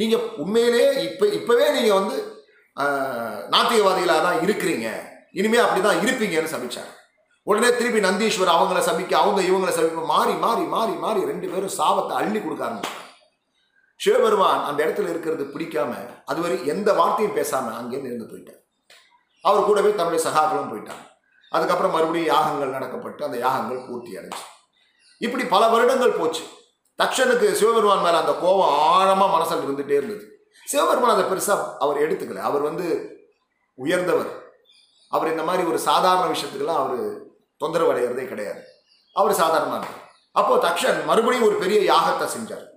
நீங்கள் 0.00 0.24
உண்மையிலே 0.42 0.84
இப்போ 1.08 1.24
இப்போவே 1.38 1.66
நீங்கள் 1.76 1.98
வந்து 2.00 2.16
நாத்திகவாதிகளாக 3.54 4.22
தான் 4.26 4.40
இருக்கிறீங்க. 4.46 4.88
இனிமேல் 5.38 5.64
அப்படி 5.64 5.80
தான் 5.86 6.00
இருப்பீங்கன்னு 6.04 6.54
சபிச்சார் 6.54 6.90
உடனே 7.46 7.68
திருப்பி 7.78 8.00
நந்தீஸ்வர் 8.06 8.54
அவங்கள 8.54 8.80
சபிக்க 8.88 9.12
அவங்க 9.20 9.40
இவங்கள 9.50 9.70
சபிக்க 9.76 10.02
மாறி 10.14 10.34
மாறி 10.44 10.64
மாறி 10.74 10.94
மாறி 11.04 11.20
ரெண்டு 11.30 11.46
பேரும் 11.52 11.76
சாபத்தை 11.78 12.14
அள்ளி 12.20 12.40
கொடுக்க 12.40 12.64
சிவபெருமான் 14.00 14.64
அந்த 14.64 14.84
இடத்துல 14.84 15.08
இருக்கிறது 15.08 15.44
பிடிக்காம 15.44 16.22
அதுவரை 16.24 16.66
எந்த 16.66 16.92
வார்த்தையும் 16.92 17.36
பேசாம 17.36 17.68
அங்கேருந்து 17.80 18.10
இருந்து 18.10 18.24
போயிட்டார். 18.24 18.60
அவர் 19.42 19.64
கூடவே 19.64 19.94
தன்னுடைய 19.94 20.30
சகாக்களும் 20.30 20.70
போயிட்டாங்க. 20.72 21.04
அதுக்கப்புறம் 21.50 21.92
மறுபடியும் 21.92 22.26
யாகங்கள் 22.26 22.74
நடக்கப்பட்டு 22.74 23.24
அந்த 23.24 23.36
யாகங்கள் 23.36 23.86
பூர்த்தி 23.88 24.16
அடைஞ்சு. 24.16 24.44
இப்படி 25.18 25.44
பல 25.44 25.68
வருடங்கள் 25.68 26.18
போச்சு. 26.18 26.42
தக்ஷனுக்கு 27.02 27.52
சிவபெருமான் 27.52 28.02
மேலே 28.02 28.16
அந்த 28.16 28.32
கோபம் 28.32 28.74
ஆழமாக 28.78 29.32
மனசில் 29.32 29.58
இருந்துட்டே 29.58 29.96
இருந்தது. 29.96 30.24
சிவபெருமான் 30.64 31.10
அதை 31.10 31.24
பெருசா 31.24 31.76
அவர் 31.78 31.96
எடுத்துக்கல. 31.96 32.40
அவர் 32.40 32.60
வந்து 32.60 32.86
உயர்ந்தவர். 33.74 34.32
அவர் 35.08 35.30
இந்த 35.30 35.42
மாதிரி 35.42 35.68
ஒரு 35.68 35.78
சாதாரண 35.78 36.34
விஷயத்துக்கெல்லாம் 36.34 36.82
அவர் 36.84 37.22
தொந்தரவு 37.56 37.92
அடைகிறதே 37.92 38.28
கிடையாது. 38.28 38.62
அவர் 39.12 39.40
சாதாரணமானவர் 39.40 40.08
அப்போது 40.32 40.66
தக்ஷன் 40.66 41.04
மறுபடியும் 41.04 41.46
ஒரு 41.46 41.56
பெரிய 41.56 41.94
யாகத்தை 41.94 42.28
செஞ்சார். 42.36 42.69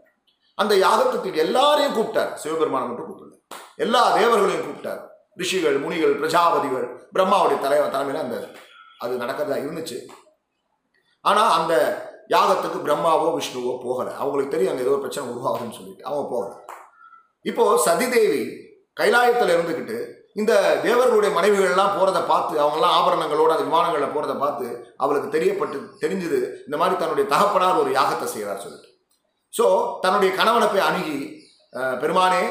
அந்த 0.57 0.73
யாகத்துக்கு 0.75 1.43
எல்லாரையும் 1.45 1.95
கூப்பிட்டார். 1.97 2.33
சிவபெருமானை 2.33 2.87
மட்டும் 2.87 3.07
கூப்பிடல. 3.09 3.37
எல்லா 3.75 4.01
தேவர்களையும் 4.17 4.65
கூப்பிட்டார். 4.65 5.01
ரிஷிகள் 5.41 5.77
முனிகள் 5.83 6.15
பிரஜாபதிகள் 6.21 6.87
பிரம்மாவுடைய 7.15 7.59
தலைவர் 7.61 7.93
தலைமையில் 7.95 8.23
அந்த 8.25 8.37
அது 9.03 9.13
நடக்கிறதா 9.23 9.57
இருந்துச்சு. 9.63 9.97
ஆனால் 11.25 11.53
அந்த 11.59 11.73
யாகத்துக்கு 12.29 12.79
பிரம்மாவோ 12.85 13.29
விஷ்ணுவோ 13.37 13.73
போகலை. 13.85 14.13
அவங்களுக்கு 14.21 14.53
தெரியும் 14.53 14.71
அங்கே 14.71 14.83
ஏதோ 14.85 14.93
ஒரு 14.95 15.03
பிரச்சனை 15.05 15.25
உருவாகுதுன்னு 15.33 15.77
சொல்லிட்டு. 15.79 16.05
அவங்க 16.09 16.23
போகலை. 16.33 16.55
இப்போது 17.45 17.81
சதிதேவி 17.87 18.43
கைலாயத்தில் 18.99 19.53
இருந்துக்கிட்டு 19.55 19.97
இந்த 20.41 20.53
தேவர்களுடைய 20.83 21.31
மனைவிகள்லாம் 21.37 21.95
போகிறத 21.97 22.19
பார்த்து 22.31 22.53
அவங்கெல்லாம் 22.61 22.95
ஆபரணங்களோட 22.99 23.51
அந்த 23.55 23.65
விமானங்களில் 23.67 24.13
போகிறத 24.15 24.35
பார்த்து 24.43 24.67
அவளுக்கு 24.97 25.27
தெரியப்பட்டு 25.35 25.77
தெரிஞ்சது 26.03 26.39
இந்த 26.67 26.77
மாதிரி 26.81 26.95
தன்னுடைய 27.01 27.25
தகப்பனார் 27.33 27.81
ஒரு 27.83 27.91
யாகத்தை 27.97 28.27
செய்கிறார் 28.35 28.63
சொல்லிட்டு. 28.65 28.89
ஸோ 29.53 29.65
தன்னுடைய 30.03 30.29
கணவனை 30.39 30.67
போய் 30.67 30.87
அணுகி 30.89 31.17
பெருமானே 32.01 32.43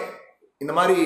இந்த 0.62 0.72
மாதிரி 0.78 0.98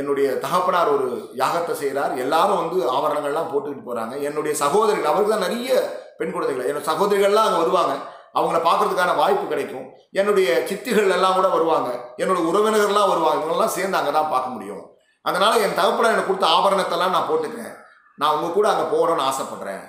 என்னுடைய 0.00 0.26
தகப்பனார் 0.44 0.90
ஒரு 0.96 1.08
யாகத்தை 1.40 1.74
செய்கிறார் 1.82 2.12
எல்லாரும் 2.24 2.60
வந்து 2.62 2.78
ஆவரணங்கள்லாம் 2.96 3.50
போட்டுக்கிட்டு 3.52 3.86
போகிறாங்க 3.86 4.14
என்னுடைய 4.28 4.52
சகோதரிகள் 4.64 5.10
அவருக்கு 5.10 5.32
தான் 5.34 5.46
நிறைய 5.46 5.70
பெண் 6.18 6.34
குழந்தைகள். 6.34 6.68
என்னோட 6.70 6.86
சகோதரிகள்லாம் 6.90 7.46
அங்கே 7.48 7.60
வருவாங்க. 7.62 7.92
அவங்கள 8.38 8.58
பார்க்கறதுக்கான 8.66 9.14
வாய்ப்பு 9.20 9.44
கிடைக்கும். 9.52 9.86
என்னுடைய 10.20 10.48
சித்திகள் 10.68 11.14
எல்லாம் 11.16 11.36
கூட 11.38 11.48
வருவாங்க. 11.54 11.90
என்னோட 12.22 12.40
உறவினர்கள்லாம் 12.50 13.10
வருவாங்க. 13.12 13.40
இவங்கெல்லாம் 13.40 13.76
சேர்ந்து 13.76 13.98
அங்கே 14.00 14.12
தான் 14.18 14.32
பார்க்க 14.34 14.54
முடியும். 14.54 14.82
அதனால் 15.24 15.62
என் 15.64 15.78
தகப்பனார் 15.80 16.14
எனக்கு 16.14 16.30
கொடுத்த 16.30 16.48
ஆபரணத்தெல்லாம் 16.56 17.14
நான் 17.16 17.28
போட்டுக்கிறேன். 17.30 17.74
நான் 18.18 18.34
உங்கள் 18.36 18.56
கூட 18.58 18.66
அங்கே 18.72 18.86
போகணும்னு 18.94 19.26
ஆசைப்பட்றேன். 19.30 19.84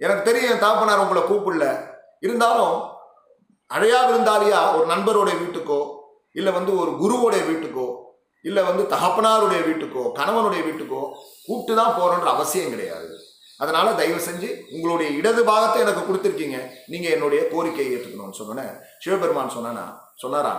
எனக்கு 0.00 0.22
தெரியும் 0.28 0.52
என் 0.52 0.64
தகப்பனார் 0.64 1.04
உங்களை 1.04 1.22
கூப்பிடல. 1.30 1.66
இருந்தாலும் 2.26 2.76
அழையா 3.74 4.00
விருந்தாளியா 4.08 4.60
ஒரு 4.76 4.86
நண்பருடைய 4.92 5.36
வீட்டுக்கோ 5.42 5.80
இல்லை 6.38 6.52
வந்து 6.58 6.72
ஒரு 6.82 6.90
குருவோடைய 7.00 7.42
வீட்டுக்கோ 7.50 7.86
இல்லை 8.44 8.62
வந்து 8.68 8.82
தகப்பனாருடைய 8.92 9.60
வீட்டுக்கோ 9.68 10.02
கணவனுடைய 10.18 10.60
வீட்டுக்கோ 10.66 11.00
கூப்பிட்டு 11.46 11.74
தான் 11.80 11.96
போகிறோன்ற 11.98 12.28
அவசியம் 12.34 12.72
கிடையாது. 12.74 13.08
அதனால் 13.62 13.96
தயவு 14.00 14.20
செஞ்சு 14.26 14.48
உங்களுடைய 14.74 15.08
இடது 15.20 15.42
பாகத்தை 15.48 15.78
எனக்கு 15.84 16.02
கொடுத்துருக்கீங்க. 16.08 16.58
நீங்கள் 16.92 17.14
என்னுடைய 17.14 17.40
கோரிக்கையை 17.52 17.92
ஏற்றுக்கணும்னு 17.94 18.38
சொன்னோன்னே 18.40 18.66
சிவபெருமான் 19.04 19.56
சொன்னானா 19.56 19.84
சொன்னாரா? 20.22 20.52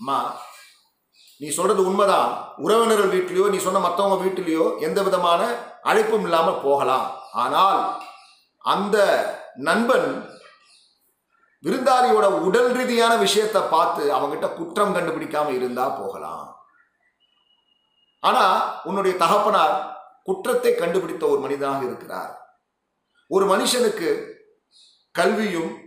அம்மா 0.00 0.18
நீ 1.40 1.48
சொல்கிறது 1.56 1.82
உண்மைதான். 1.90 2.30
உறவினர்கள் 2.64 3.12
வீட்லேயோ 3.14 3.46
நீ 3.54 3.58
சொன்ன 3.64 3.82
மற்றவங்க 3.86 4.18
வீட்டிலையோ 4.24 4.66
எந்த 4.88 5.00
விதமான 5.08 5.42
அழைப்பும் 5.90 6.26
இல்லாமல் 6.28 6.62
போகலாம். 6.66 7.08
ஆனால் 7.42 7.80
அந்த 8.64 8.96
நண்பன் 9.68 10.08
விருந்தாளியோட 11.64 12.24
உடல் 12.24 12.72
ரீதியான 12.72 13.16
விஷயத்தை 13.16 13.62
பார்த்து 13.62 14.14
அவங்ககிட்ட 14.14 14.54
குற்றம் 14.54 14.94
கண்டுபிடிக்காம 14.94 15.48
இருந்தா 15.48 15.88
போகலாம். 15.88 16.64
ஆனா 18.20 18.74
உன்னுடைய 18.82 19.16
தகப்பனார் 19.16 20.04
குற்றத்தை 20.22 20.74
கண்டுபிடித்த 20.74 21.26
ஒரு 21.26 21.40
மனிதனாக 21.40 21.84
இருக்கிறார். 21.84 22.60
ஒரு 23.28 23.56
மனுஷனுக்கு 23.56 24.34
கல்வியும் 25.10 25.80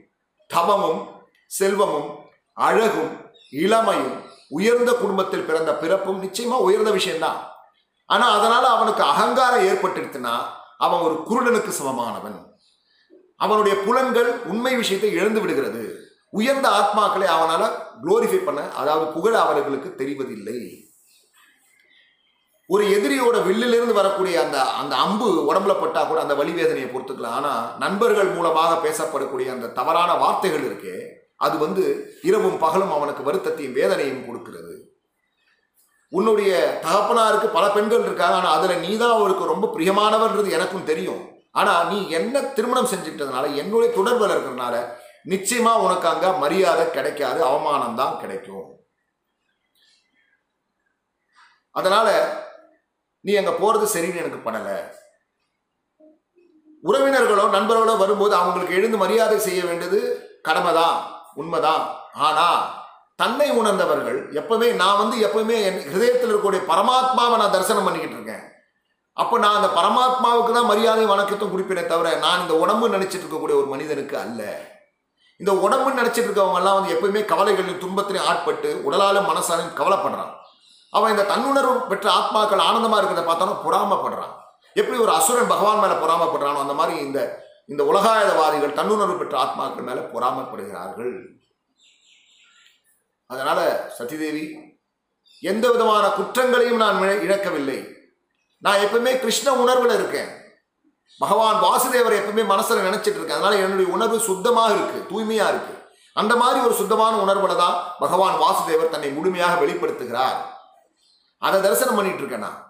தவமும் 0.48 1.26
செல்வமும் 1.46 2.20
அழகும் 2.54 3.32
இளமையும் 3.52 4.24
உயர்ந்த 4.48 4.94
குடும்பத்தில் 4.94 5.44
பிறந்த 5.44 5.76
பிறப்பும் 5.76 6.24
நிச்சயமா 6.24 6.58
உயர்ந்த 6.58 6.92
விஷயம்தான். 6.92 7.52
ஆனா 8.06 8.30
அதனால 8.30 8.68
அவனுக்கு 8.68 9.04
அகங்காரம் 9.04 9.64
ஏற்பட்டுடுத்துனா 9.64 10.40
அவன் 10.78 11.00
ஒரு 11.00 11.16
குருடனுக்கு 11.30 11.70
சமமானவன். 11.70 12.49
அவனுடைய 13.46 13.76
புலன்கள் 13.86 14.30
உண்மை 14.52 14.76
விஷயத்தை 14.82 15.10
இழந்து 15.20 15.40
விடுகிறது. 15.42 15.84
உயர்ந்த 16.40 16.68
ஆத்மாக்களை 16.80 17.28
அவனால் 17.36 17.68
குளோரிஃபை 18.04 18.40
பண்ண 18.46 18.62
அதாவது 18.82 19.06
புகழ 19.16 19.34
அவர்களுக்கு 19.46 19.90
தெரிவதில்லை. 20.02 20.60
ஒரு 22.74 22.84
எதிரியோட 22.96 23.38
வில்லிலிருந்து 23.46 23.94
வரக்கூடிய 24.00 24.36
அந்த 24.42 24.58
அந்த 24.82 24.94
அம்பு 25.06 25.28
உடம்புல 25.50 25.74
பட்டா 25.80 26.02
கூட 26.04 26.20
அந்த 26.26 26.36
வலி 26.40 26.52
வேதனையை 26.58 26.90
பொறுத்துக்கலாம். 26.90 27.38
ஆனால் 27.40 27.64
நண்பர்கள் 27.84 28.36
மூலமாக 28.36 28.76
பேசப்படக்கூடிய 28.86 29.48
அந்த 29.56 29.72
தவறான 29.80 30.12
வார்த்தைகள் 30.24 30.68
இருக்கே 30.70 30.98
அது 31.46 31.56
வந்து 31.58 31.84
இரவும் 32.30 32.62
பகலும் 32.64 32.94
அவனுக்கு 32.98 33.24
வருத்தத்தையும் 33.30 33.78
வேதனையும் 33.80 34.24
கொடுக்கிறது. 34.28 34.76
உன்னுடைய 36.18 36.52
தகப்பனாருக்கு 36.86 37.48
பல 37.58 37.66
பெண்கள் 37.76 38.06
இருக்காங்க. 38.08 38.38
ஆனால் 38.40 38.56
அதில் 38.58 38.82
நீ 38.84 38.88
நீதான் 38.88 39.18
அவருக்கு 39.18 39.52
ரொம்ப 39.54 39.66
பிரியமானவன்றது 39.76 40.50
எனக்கும் 40.58 40.88
தெரியும். 40.92 41.22
ஆனால் 41.60 41.88
நீ 41.92 41.98
என்ன 42.20 42.42
திருமணம் 42.58 42.92
செஞ்சுக்கிட்டதுனால 42.92 43.46
என்னுடைய 43.62 43.90
தொடர்பில் 43.98 44.34
இருக்கிறதுனால 44.34 44.76
நிச்சயமா 45.32 45.72
உனக்கு 45.86 46.08
அங்க 46.12 46.28
மரியாதை 46.44 46.86
கிடைக்காது 46.98 47.40
அவமானம் 47.48 47.98
தான் 48.02 48.20
கிடைக்கும். 48.22 48.68
அதனால 51.76 52.08
நீ 53.26 53.32
அங்க 53.40 53.52
போறது 53.62 53.86
சரின்னு 53.94 54.22
எனக்கு 54.24 54.40
படலை 54.46 54.78
உறவினர்களோ 56.84 57.46
நண்பர்களோ 57.56 57.94
வரும்போது 58.02 58.34
அவங்களுக்கு 58.40 58.78
எழுந்து 58.80 58.98
மரியாதை 59.04 59.38
செய்ய 59.48 59.62
வேண்டியது 59.70 60.00
கடமைதான் 60.48 60.98
உண்மைதான். 61.42 61.84
ஆனா 62.28 62.46
தன்னை 63.22 63.48
உணர்ந்தவர்கள் 63.62 64.20
எப்பவுமே 64.40 64.68
நான் 64.82 65.00
வந்து 65.02 65.18
எப்பவுமே 65.28 65.58
என் 65.70 65.82
ஹிருதயத்தில் 65.90 66.30
இருக்கக்கூடிய 66.30 66.62
பரமாத்மாவை 66.72 67.36
நான் 67.42 67.56
தரிசனம் 67.56 67.88
பண்ணிக்கிட்டு 67.88 68.18
இருக்கேன். 68.18 68.46
அப்போ 69.22 69.36
நான் 69.44 69.58
அந்த 69.60 69.70
பரமாத்மாவுக்கு 69.78 70.52
தான் 70.58 70.70
மரியாதை 70.72 71.06
வணக்கத்தும் 71.12 71.54
குறிப்பினே 71.54 71.88
தவிர 71.88 72.10
நான் 72.26 72.42
இந்த 72.44 72.54
உடம்பு 72.64 72.86
நினைச்சிட்டு 72.96 73.26
இருக்கக்கூடிய 73.26 73.56
ஒரு 73.62 73.68
மனிதனுக்கு 73.74 74.16
அல்ல. 74.26 74.42
இந்த 75.40 75.52
உடம்பு 75.66 75.90
நினைச்சிட்டு 76.00 76.30
இருக்கவங்க 76.30 76.62
எல்லாம் 76.62 76.78
வந்து 76.78 76.94
எப்பவுமே 76.96 77.22
கவலைகளில் 77.32 77.82
துன்பத்திலையும் 77.84 78.30
ஆட்பட்டு 78.30 78.70
உடலாலும் 78.88 79.30
மனசாலையும் 79.32 79.76
கவலைப்படுறான். 79.80 80.32
அவன் 80.94 81.14
இந்த 81.16 81.26
தன்னுணர்வு 81.32 81.76
பெற்ற 81.92 82.08
ஆத்மாக்கள் 82.20 82.66
ஆனந்தமாக 82.68 83.00
இருக்கிறத 83.02 83.26
பார்த்தாலும் 83.26 83.62
பொறாமப்படுறான். 83.66 84.34
எப்படி 84.80 84.98
ஒரு 85.06 85.12
அசுரன் 85.18 85.52
பகவான் 85.54 85.84
மேலே 85.84 85.96
பொறாமப்படுறானோ 86.06 86.64
அந்த 86.66 86.74
மாதிரி 86.80 86.98
இந்த 87.08 87.20
இந்த 87.72 87.82
உலகாயதவாதிகள் 87.92 88.78
தன்னுணர்வு 88.80 89.16
பெற்ற 89.18 89.36
ஆத்மாக்கள் 89.44 89.88
மேலே 89.90 90.02
பொறாமப்படுகிறார்கள். 90.16 91.14
அதனால் 93.30 93.66
சதிதேவி 94.00 94.44
எந்த 95.44 95.66
விதமான 95.74 96.06
குற்றங்களையும் 96.18 96.84
நான் 96.84 97.00
இழக்கவில்லை. 97.26 97.80
நான் 98.60 98.78
எப்பவுமே 98.78 99.20
கிருஷ்ண 99.20 99.54
உணர்வில் 99.54 99.94
இருக்கேன். 99.94 100.38
பகவான் 101.18 101.64
வாசுதேவர் 101.64 102.18
எப்பவுமே 102.20 102.46
மனசில் 102.46 102.78
நினச்சிட்டு 102.78 103.18
இருக்கேன். 103.18 103.30
அதனால 103.30 103.56
என்னுடைய 103.56 103.92
உணர்வு 103.92 104.20
சுத்தமாக 104.20 104.74
இருக்குது 104.74 105.08
தூய்மையாக 105.08 105.52
இருக்குது 105.52 105.78
அந்த 106.14 106.36
மாதிரி 106.36 106.66
ஒரு 106.66 106.74
சுத்தமான 106.74 107.24
உணர்வுல 107.24 107.56
தான் 107.56 107.84
பகவான் 108.00 108.40
வாசுதேவர் 108.40 108.90
தன்னை 108.90 109.10
முழுமையாக 109.10 109.66
வெளிப்படுத்துகிறார். 109.66 110.38
அதை 111.38 111.62
தரிசனம் 111.62 111.96
பண்ணிட்டு 111.96 112.20
இருக்கேன் 112.20 112.40
நான். 112.40 112.68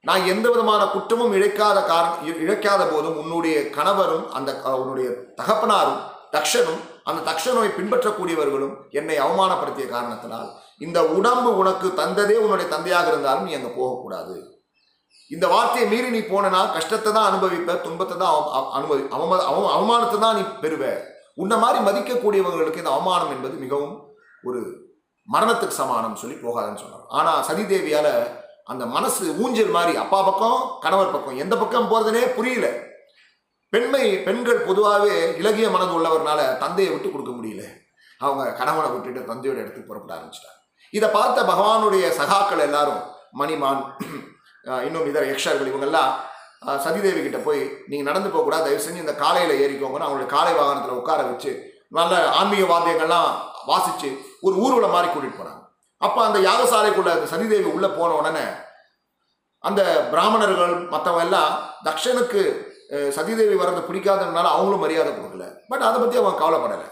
நான் 0.00 0.26
எந்த 0.26 0.50
விதமான 0.50 0.86
குற்றமும் 0.86 1.32
இழைக்காத 1.32 1.86
காரணம் 1.86 2.18
இ- 2.26 2.40
இழைக்காத 2.42 2.90
போதும் 2.90 3.18
உன்னுடைய 3.18 3.70
கணவரும் 3.70 4.32
அந்த 4.32 4.60
க- 4.60 4.80
உன்னுடைய 4.80 5.10
தகப்பனாரும் 5.10 6.00
தக்ஷனும் 6.32 6.80
அந்த 7.04 7.30
தக்ஷனை 7.30 7.68
பின்பற்றக்கூடியவர்களும் 7.68 8.76
என்னை 8.90 9.20
அவமானப்படுத்திய 9.20 9.88
காரணத்தினால் 9.88 10.52
இந்த 10.78 11.04
உடம்பு 11.04 11.56
உனக்கு 11.56 11.88
தந்ததே 11.96 12.34
உன்னுடைய 12.34 12.70
தந்தையாக 12.70 13.08
இருந்தாலும் 13.08 13.44
நீ 13.44 13.54
அங்கே 13.54 13.68
போகக்கூடாது. 13.68 14.57
இந்த 15.30 15.46
வார்த்தையை 15.48 15.86
மீறி 15.88 16.08
நீ 16.10 16.20
போனனா 16.24 16.60
கஷ்டத்தை 16.72 17.10
தான் 17.12 17.28
அனுபவிப்ப 17.30 17.74
துன்பத்தை 17.82 18.16
தான் 18.16 18.34
அவ- 18.34 18.70
அனுபவி 18.72 19.02
அவம 19.14 19.38
அவ- 19.48 19.70
அவமானத்தை 19.74 20.18
தான் 20.18 20.36
நீ 20.36 20.44
பெறுவ. 20.62 20.82
உன்னை 21.36 21.56
மாதிரி 21.58 21.78
மதிக்கக்கூடியவர்களுக்கு 21.84 22.76
இந்த 22.76 22.92
அவமானம் 22.92 23.30
என்பது 23.30 23.56
மிகவும் 23.56 23.94
ஒரு 24.44 24.60
மரணத்துக்கு 25.28 25.74
சமானம் 25.74 26.16
சொல்லி 26.16 26.36
போகாதுன்னு 26.38 26.82
சொன்னார் 26.82 27.06
ஆனால் 27.10 27.44
சதிதேவியால் 27.48 28.12
அந்த 28.66 28.84
மனசு 28.86 29.24
ஊஞ்சல் 29.38 29.74
மாதிரி 29.76 29.92
அப்பா 29.96 30.18
பக்கம் 30.22 30.56
கணவர் 30.80 31.12
பக்கம் 31.12 31.38
எந்த 31.38 31.54
பக்கம் 31.56 31.90
போகிறதுனே 31.90 32.22
புரியல. 32.34 32.66
பெண்மை 33.72 34.02
பெண்கள் 34.24 34.66
பொதுவாகவே 34.66 35.16
இலகிய 35.38 35.66
மனது 35.70 35.92
உள்ளவர்னால 35.94 36.40
தந்தையை 36.58 36.90
விட்டு 36.92 37.08
கொடுக்க 37.10 37.32
முடியல. 37.32 37.62
அவங்க 38.20 38.44
கணவனை 38.52 38.88
விட்டுட்டு 38.90 39.20
தந்தையோட 39.22 39.58
இடத்துக்கு 39.58 39.90
புறப்பட 39.90 40.12
ஆரம்பிச்சிட்டாங்க. 40.14 40.58
இதை 40.92 41.08
பார்த்த 41.10 41.42
பகவானுடைய 41.44 42.04
சகாக்கள் 42.18 42.58
எல்லாரும் 42.60 43.02
மணிமான் 43.34 43.82
இன்னும் 44.86 45.08
இதர 45.10 45.24
யக்ஷர்கள் 45.32 45.70
இவங்கெல்லாம் 45.70 46.12
சதிதேவி 46.84 47.20
கிட்ட 47.24 47.38
போய் 47.46 47.60
நீங்கள் 47.90 48.08
நடந்து 48.10 48.30
போகக்கூடாது. 48.30 48.64
தயவு 48.66 48.84
செஞ்சு 48.84 49.04
இந்த 49.04 49.14
காலையில் 49.22 49.60
ஏறிக்கோங்கன்னு 49.64 50.06
அவங்களுடைய 50.06 50.30
காலை 50.36 50.54
வாகனத்தில் 50.60 51.00
உட்கார 51.00 51.22
வச்சு 51.28 51.52
நல்ல 51.98 52.14
ஆன்மீக 52.38 52.64
வாத்தியங்கள்லாம் 52.72 53.28
வாசித்து 53.70 54.08
ஒரு 54.46 54.54
ஊர்வலம் 54.64 54.94
மாதிரி 54.94 55.08
கூட்டிகிட்டு 55.12 55.40
போனாங்க 55.40 55.62
அப்போ 56.00 56.20
அந்த 56.24 56.38
யாகசாலைக்குள்ள 56.48 57.10
அந்த 57.16 57.28
சதிதேவி 57.34 57.68
உள்ளே 57.76 57.88
போன 57.98 58.16
உடனே 58.20 58.46
அந்த 59.64 59.82
பிராமணர்கள் 60.12 60.74
மற்றவங்க 60.92 61.24
எல்லாம் 61.26 61.52
தக்ஷனுக்கு 61.86 62.42
சதிதேவி 63.16 63.56
வர்றது 63.60 63.80
பிடிக்காதனால 63.88 64.50
அவங்களும் 64.56 64.84
மரியாதை 64.84 65.10
கொடுக்கல. 65.12 65.46
பட் 65.70 65.86
அதை 65.88 65.96
பற்றி 66.00 66.18
அவங்க 66.20 66.40
கவலைப்படலை. 66.42 66.86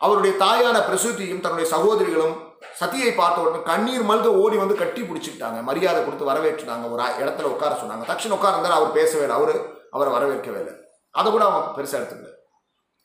அவருடைய 0.00 0.32
தாயான 0.42 0.76
பிரசூதியும் 0.88 1.42
தன்னுடைய 1.44 1.68
சகோதரிகளும் 1.74 2.34
சதியை 2.80 3.14
பார்த்த 3.14 3.40
உடனே 3.40 3.62
கண்ணீர் 3.62 4.08
மல்க 4.08 4.26
ஓடி 4.26 4.56
வந்து 4.56 4.74
கட்டி 4.74 5.00
பிடிச்சிக்கிட்டாங்க. 5.00 5.62
மரியாதை 5.62 6.04
கொடுத்து 6.04 6.30
வரவேற்றுட்டாங்க 6.30 6.90
ஒரு 6.90 7.02
இடத்துல 7.02 7.42
உட்கார 7.42 7.74
சொன்னாங்க. 7.74 8.10
தக்ஷன் 8.10 8.32
உட்கார்ந்தார் 8.32 8.78
அவர் 8.78 8.92
பேசவே 8.92 9.18
இல்லை 9.18 9.36
அவரு 9.36 9.84
அவரை 9.90 10.12
வரவேற்கவே 10.12 10.58
இல்லை. 10.58 10.74
அதை 11.10 11.32
கூட 11.32 11.44
அவங்க 11.44 11.82
பெருசா 11.82 12.00
எடுத்துக்கல. 12.00 12.30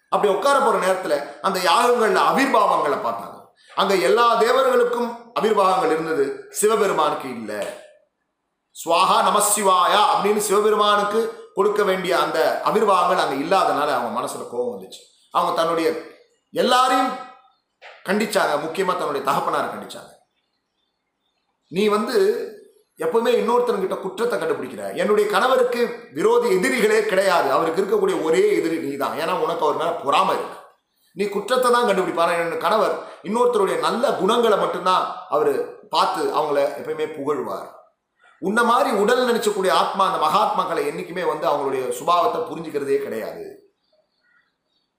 அப்படி 0.09 0.33
உட்கார 0.33 0.59
போற 0.59 0.77
நேரத்துல 0.77 1.39
அந்த 1.41 1.59
யாகங்களில் 1.59 2.27
அவிர்பாவங்களை 2.29 2.97
பார்த்தாங்க. 3.07 3.35
அங்க 3.75 3.95
எல்லா 3.95 4.39
தேவர்களுக்கும் 4.39 5.15
அவிர்வாகங்கள் 5.39 5.91
இருந்தது. 5.91 6.45
சிவபெருமானுக்கு 6.49 7.29
இல்ல. 7.29 7.63
சுவாகா 8.85 9.17
நமசிவாயா 9.29 10.01
அப்படின்னு 10.15 10.37
சிவபெருமானுக்கு 10.37 11.51
கொடுக்க 11.53 11.83
வேண்டிய 11.83 12.19
அந்த 12.19 12.61
அவிர்வாகங்கள் 12.65 13.23
அங்க 13.23 13.35
இல்லாதனால 13.35 13.93
அவங்க 13.93 14.19
மனசுல 14.19 14.49
கோபம் 14.49 14.81
வந்துச்சு. 14.81 15.01
அவங்க 15.31 15.55
தன்னுடைய 15.55 16.01
எல்லாரையும் 16.51 17.09
கண்டிச்சாங்க 18.07 18.53
முக்கியமாக 18.65 18.97
தன்னுடைய 18.99 19.23
தகப்பனாரை 19.29 19.67
கண்டிச்சாங்க 19.71 20.13
நீ 21.71 21.83
வந்து 21.95 22.17
எப்பவுமே 23.05 23.31
இன்னொருத்தன்கிட்ட 23.39 23.95
குற்றத்தை 24.03 24.35
கண்டுபிடிக்கிற. 24.41 24.83
என்னுடைய 25.01 25.25
கணவருக்கு 25.33 25.81
விரோதி 26.17 26.47
எதிரிகளே 26.57 26.99
கிடையாது. 27.09 27.47
அவருக்கு 27.55 27.81
இருக்கக்கூடிய 27.81 28.15
ஒரே 28.27 28.43
எதிரி 28.59 28.77
நீ 28.85 28.91
தான் 29.01 29.17
ஏன்னா 29.21 29.33
உனக்கு 29.45 29.65
அவர் 29.65 29.79
மேலே 29.81 29.93
பொறாமை 30.03 30.35
இருக்கு. 30.37 30.57
நீ 31.15 31.25
குற்றத்தை 31.35 31.69
தான் 31.75 31.87
கண்டுபிடிப்பாரு 31.89 32.33
என்னோட 32.37 32.57
கணவர் 32.65 32.95
இன்னொருத்தருடைய 33.27 33.77
நல்ல 33.85 34.11
குணங்களை 34.21 34.57
மட்டும்தான் 34.63 35.05
அவர் 35.35 35.53
பார்த்து 35.93 36.23
அவங்கள 36.37 36.57
எப்பயுமே 36.79 37.07
புகழ்வார். 37.17 37.69
உன்ன 38.41 38.63
மாதிரி 38.71 38.89
உடல் 39.03 39.27
நினைச்சக்கூடிய 39.29 39.71
ஆத்மா 39.81 40.03
அந்த 40.09 40.19
மகாத்மாக்களை 40.25 40.81
என்றைக்குமே 40.89 41.23
வந்து 41.31 41.45
அவங்களுடைய 41.51 41.83
சுபாவத்தை 41.99 42.41
புரிஞ்சுக்கிறதே 42.49 42.97
கிடையாது. 43.05 43.45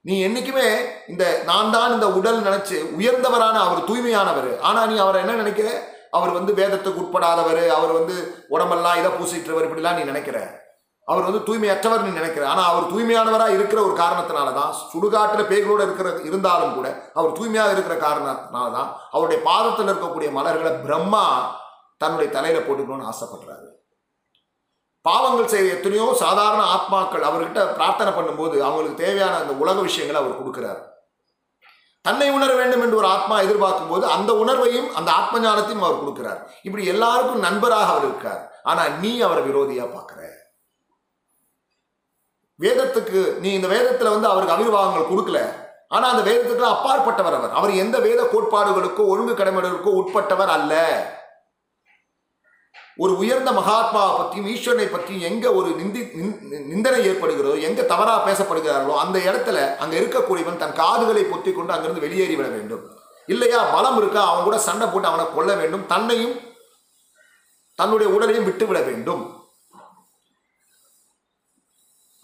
நீ 0.04 0.14
என்னைக்குமே 0.26 0.66
இந்த 1.12 1.24
நான் 1.48 1.72
தான் 1.74 1.92
இந்த 1.94 2.06
உடல் 2.18 2.44
நினைச்சு 2.46 2.76
உயர்ந்தவரான 2.98 3.56
அவர் 3.66 3.86
தூய்மையானவர். 3.88 4.50
ஆனா 4.68 4.80
நீ 4.90 4.96
அவரை 5.04 5.18
என்ன 5.22 5.34
நினைக்கிற? 5.42 5.68
அவர் 6.16 6.32
வந்து 6.36 6.52
வேதத்துக்கு 6.58 7.02
உட்படாதவர் 7.02 7.62
அவர் 7.78 7.92
வந்து 7.98 8.14
உடம்பெல்லாம் 8.54 8.98
இதை 9.00 9.10
பூசிட்டுறவர் 9.18 9.66
இப்படிலாம் 9.66 9.98
நீ 9.98 10.04
நினைக்கிற. 10.12 10.38
அவர் 11.08 11.26
வந்து 11.28 11.40
தூய்மையற்றவர் 11.48 12.04
நீ 12.06 12.10
நினைக்கிற. 12.10 12.44
ஆனா 12.52 12.62
அவர் 12.70 12.90
தூய்மையானவராக 12.92 13.56
இருக்கிற 13.58 13.78
ஒரு 13.88 13.94
காரணத்தினால 14.02 14.48
தான் 14.60 14.72
சுடுகாட்டுல 14.92 15.44
பேய்களோடு 15.50 15.86
இருக்கிற 15.86 16.08
இருந்தாலும் 16.28 16.74
கூட 16.74 16.88
அவர் 17.18 17.36
தூய்மையாக 17.38 17.74
இருக்கிற 17.76 17.96
காரணத்தினால 18.06 18.72
தான் 18.78 18.90
அவருடைய 19.14 19.40
பாதத்தில் 19.50 19.90
இருக்கக்கூடிய 19.92 20.30
மலர்களை 20.38 20.72
பிரம்மா 20.86 21.24
தன்னுடைய 22.02 22.28
தலையில 22.36 22.60
போட்டுக்கணும்னு 22.66 23.10
ஆசைப்படுறாரு. 23.12 23.68
பாவங்கள் 25.08 25.50
செய்கிற 25.52 25.74
எத்தனையோ 25.76 26.06
சாதாரண 26.24 26.62
ஆத்மாக்கள் 26.74 27.26
அவர்கிட்ட 27.28 27.60
பிரார்த்தனை 27.78 28.12
பண்ணும்போது 28.18 28.56
அவங்களுக்கு 28.68 29.02
தேவையான 29.04 29.34
அந்த 29.42 29.54
உலக 29.64 29.80
விஷயங்களை 29.88 30.20
அவர் 30.22 30.40
கொடுக்கிறார். 30.40 30.80
தன்னை 32.04 32.26
உணர 32.36 32.50
வேண்டும் 32.58 32.82
என்று 32.84 32.98
ஒரு 33.00 33.08
ஆத்மா 33.14 33.36
எதிர்பார்க்கும் 33.44 33.90
போது 33.92 34.04
அந்த 34.16 34.30
உணர்வையும் 34.42 34.88
அந்த 34.98 35.10
ஆத்ம 35.20 35.40
ஞானத்தையும் 35.44 35.86
அவர் 35.86 36.02
கொடுக்கிறார். 36.02 36.40
இப்படி 36.62 36.84
எல்லாருக்கும் 36.92 37.44
நண்பராக 37.46 37.90
அவர் 37.94 38.06
இருக்கார். 38.10 38.42
ஆனா 38.70 38.82
நீ 39.02 39.10
அவரை 39.26 39.42
விரோதியா 39.48 39.86
பார்க்கிற? 39.92 40.20
வேதத்துக்கு 42.60 43.20
நீ 43.42 43.50
இந்த 43.52 43.68
வேதத்துல 43.74 44.12
வந்து 44.14 44.30
அவருக்கு 44.30 44.54
அபிர்வாகங்கள் 44.54 45.10
கொடுக்கல. 45.10 45.40
ஆனா 45.88 46.06
அந்த 46.12 46.22
வேதத்துக்கு 46.30 46.64
அப்பாற்பட்டவர் 46.74 47.36
அவர். 47.38 47.52
அவர் 47.58 47.72
எந்த 47.82 47.96
வேத 48.06 48.22
கோட்பாடுகளுக்கோ 48.32 49.04
ஒழுங்கு 49.12 49.34
கடமைகளுக்கோ 49.34 49.92
உட்பட்டவர் 50.00 50.52
அல்ல. 50.56 50.74
ஒரு 53.02 53.12
உயர்ந்த 53.22 53.50
மகாத்மாவை 53.58 54.12
பற்றியும் 54.18 54.48
ஈஸ்வரனை 54.52 54.86
பற்றியும் 54.92 55.26
எங்கே 55.28 55.48
ஒரு 55.58 55.68
நிந்தி 55.80 56.00
நிந்தனை 56.70 57.00
ஏற்படுகிறதோ 57.10 57.52
எங்கே 57.68 57.82
தவறாக 57.92 58.20
பேசப்படுகிறார்களோ 58.28 58.94
அந்த 59.02 59.18
இடத்துல 59.28 59.58
அங்கே 59.82 59.98
இருக்கக்கூடியவன் 60.00 60.60
தன் 60.62 60.78
காதுகளை 60.80 61.22
பொத்தி 61.32 61.50
கொண்டு 61.52 61.74
அங்கிருந்து 61.74 62.04
வெளியேறி 62.06 62.36
விட 62.38 62.48
வேண்டும். 62.56 62.82
இல்லையா 63.34 63.60
பலம் 63.74 63.98
இருக்கா 64.00 64.22
அவன் 64.30 64.46
கூட 64.46 64.58
சண்டை 64.68 64.86
போட்டு 64.88 65.10
அவனை 65.10 65.26
கொல்ல 65.36 65.52
வேண்டும். 65.60 65.84
தன்னையும் 65.92 66.36
தன்னுடைய 67.78 68.08
உடலையும் 68.16 68.48
விட்டுவிட 68.48 68.80
வேண்டும். 68.88 69.22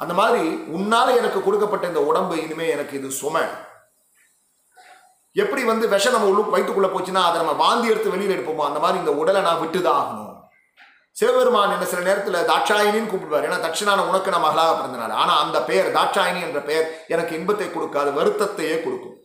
அந்த 0.00 0.12
மாதிரி 0.20 0.44
உன்னால் 0.76 1.18
எனக்கு 1.20 1.40
கொடுக்கப்பட்ட 1.46 1.84
இந்த 1.92 2.00
உடம்பு 2.10 2.34
இனிமே 2.44 2.66
எனக்கு 2.76 2.94
இது 2.98 3.08
சுமை. 3.20 3.44
எப்படி 5.42 5.62
வந்து 5.72 5.86
விஷம் 5.92 6.14
நம்ம 6.14 6.30
உள்ள 6.32 6.42
வயிற்றுக்குள்ளே 6.54 6.90
போச்சுன்னா 6.94 7.22
அதை 7.28 7.36
நம்ம 7.42 7.54
வாந்தி 7.64 7.90
எடுத்து 7.92 8.12
வெளியில் 8.14 8.34
எடுப்போமோ 8.34 8.68
அந்த 8.68 8.80
மாதிரி 8.82 9.00
இந்த 9.02 9.12
உடலை 9.20 9.40
நான் 9.46 9.62
விட்டுதான் 9.62 10.00
ஆகணும். 10.02 10.23
சிவபெருமான் 11.18 11.75
என்ன 11.75 11.87
சில 11.90 12.02
நேரத்தில் 12.06 12.47
தாட்சாயினின்னு 12.50 13.11
கூப்பிடுவார். 13.11 13.44
ஏன்னா 13.49 13.59
தட்சிணான 13.64 14.06
உனக்கு 14.11 14.33
நான் 14.33 14.47
மகளாக 14.47 14.73
பிறந்தனால. 14.78 15.18
ஆனால் 15.23 15.42
அந்த 15.44 15.59
பெயர் 15.68 15.88
தாட்சாயினி 15.99 16.40
என்ற 16.47 16.61
பெயர் 16.71 16.87
எனக்கு 17.14 17.37
இன்பத்தை 17.38 17.68
கொடுக்காது 17.75 18.11
வருத்தத்தையே 18.18 18.76
கொடுக்கும். 18.87 19.18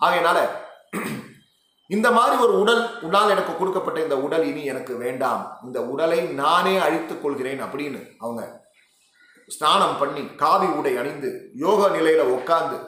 ஆகையினால 0.00 0.38
இந்த 1.96 2.08
மாதிரி 2.16 2.34
ஒரு 2.44 2.54
உடல் 2.62 2.82
உடல் 3.08 3.32
எனக்கு 3.34 3.52
கொடுக்கப்பட்ட 3.58 3.98
இந்த 4.06 4.16
உடல் 4.26 4.44
இனி 4.48 4.62
எனக்கு 4.72 4.94
வேண்டாம். 5.04 5.42
இந்த 5.66 5.78
உடலை 5.92 6.18
நானே 6.40 6.74
அழித்துக் 6.86 7.22
கொள்கிறேன் 7.22 7.62
அப்படின்னு 7.66 8.00
அவங்க 8.24 8.42
ஸ்நானம் 9.54 9.98
பண்ணி 10.00 10.22
காவி 10.42 10.68
உடை 10.78 10.92
அணிந்து 11.02 11.30
யோக 11.64 11.88
நிலையில 11.96 12.24
உட்கார்ந்து 12.36 12.78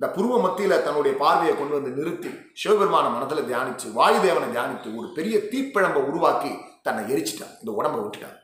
இந்த 0.00 0.08
புருவ 0.16 0.34
மத்தியில் 0.42 0.82
தன்னுடைய 0.84 1.14
பார்வையை 1.22 1.54
கொண்டு 1.56 1.74
வந்து 1.76 1.90
நிறுத்தி 1.96 2.30
சிவபெருமான 2.60 3.06
மனதில் 3.14 3.48
தியானிச்சு 3.48 3.88
வாயுதேவனை 3.96 4.46
தியானித்து 4.54 4.90
ஒரு 5.00 5.08
பெரிய 5.16 5.36
தீப்பிழம்பை 5.50 6.00
உருவாக்கி 6.10 6.52
தன்னை 6.86 7.02
எரிச்சிட்டான். 7.12 7.52
இந்த 7.62 7.72
உடம்பை 7.78 7.98
விட்டுட்டான். 8.04 8.38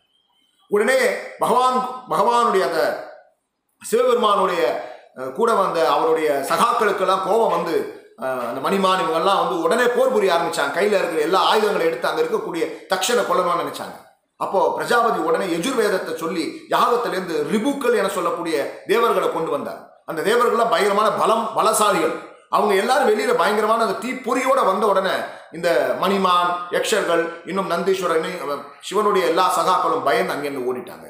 உடனே 0.75 0.99
பகவான் 1.43 1.79
பகவானுடைய 2.13 2.67
அந்த 2.69 2.83
சிவபெருமானுடைய 3.83 4.61
கூட 5.39 5.49
வந்த 5.63 5.79
அவருடைய 5.95 6.29
சகாக்களுக்கெல்லாம் 6.51 7.25
கோபம் 7.31 7.57
வந்து 7.57 7.75
அந்த 8.51 8.61
மணிமான் 8.69 9.03
இவங்கெல்லாம் 9.07 9.43
வந்து 9.43 9.57
உடனே 9.65 9.89
போர் 9.97 10.15
புரிய 10.19 10.37
ஆரம்பிச்சாங்க. 10.37 10.77
கையில் 10.79 11.01
இருக்கிற 11.01 11.27
எல்லா 11.31 11.43
ஆயுதங்களை 11.55 11.87
எடுத்து 11.91 12.13
அங்கே 12.13 12.25
இருக்கக்கூடிய 12.25 12.65
தக்ஷண 12.95 13.19
கொல்லணும்னு 13.33 13.65
நினைச்சாங்க. 13.65 13.99
அப்போ 14.45 14.61
பிரஜாபதி 14.79 15.21
உடனே 15.31 15.49
எஜுர்வேதத்தை 15.59 16.15
சொல்லி 16.23 16.47
யாகத்திலேருந்து 16.77 17.37
ரிபுக்கள் 17.53 18.01
என 18.03 18.15
சொல்லக்கூடிய 18.21 18.57
தேவர்களை 18.93 19.29
கொண்டு 19.33 19.53
வந்தார். 19.59 19.83
அந்த 20.09 20.23
தேவர்கள்லாம் 20.23 20.71
பயங்கரமான 20.71 21.11
பலம் 21.11 21.51
பலசாலிகள். 21.57 22.35
அவங்க 22.49 22.75
எல்லாரும் 22.75 23.09
வெளியில 23.09 23.35
பயங்கரமான 23.35 23.85
அந்த 23.85 24.07
தீப்பொறியோட 24.07 24.65
வந்த 24.65 24.87
உடனே 24.87 25.15
இந்த 25.53 25.99
மணிமான் 26.01 26.51
யக்ஷர்கள் 26.71 27.49
இன்னும் 27.49 27.71
நந்தீஸ்வரன் 27.71 28.61
சிவனுடைய 28.81 29.27
எல்லா 29.27 29.47
சகாக்களும் 29.59 30.05
பயந்து 30.05 30.35
அங்கேருந்து 30.35 30.69
ஓடிட்டாங்க. 30.71 31.07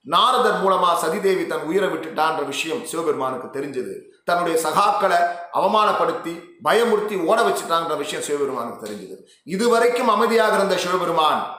நாரதர் 0.00 0.64
மூலமா 0.64 0.90
சதிதேவி 1.02 1.46
தன் 1.46 1.62
உயிரை 1.62 1.88
விட்டுட்டான்ற 1.88 2.44
விஷயம் 2.46 2.84
சிவபெருமானுக்கு 2.84 3.60
தெரிஞ்சது. 3.60 4.22
தன்னுடைய 4.24 4.68
சகாக்களை 4.68 5.18
அவமானப்படுத்தி 5.52 6.42
பயமுறுத்தி 6.64 7.24
ஓட 7.24 7.42
வச்சுட்டான்ற 7.42 7.96
விஷயம் 7.96 8.24
சிவபெருமானுக்கு 8.24 8.86
தெரிஞ்சது. 8.86 9.16
இதுவரைக்கும் 9.44 10.08
அமைதியாக 10.08 10.54
இருந்த 10.54 10.76
சிவபெருமான் 10.76 11.56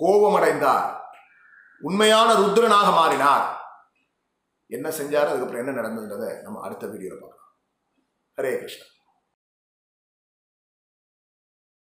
கோபமடைந்தார். 0.00 1.00
உண்மையான 1.80 2.32
ருத்ரனாக 2.32 2.92
மாறினார். 2.92 3.61
என்ன 4.76 4.88
செஞ்சாரோ 4.98 5.30
அதுக்கப்புறம் 5.32 5.62
என்ன 5.62 5.72
நடந்ததுன்றதை 5.78 6.30
நம்ம 6.46 6.60
அடுத்த 6.66 6.84
வீடியோவில் 6.92 7.22
பார்க்கலாம். 7.22 7.52
ஹரே 8.38 8.52
கிருஷ்ணா. 8.62 8.86